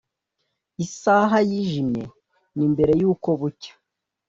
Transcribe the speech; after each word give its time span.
isaha 0.85 1.37
yijimye 1.49 2.03
ni 2.55 2.65
mbere 2.73 2.91
yuko 3.01 3.29
bucya 3.39 3.73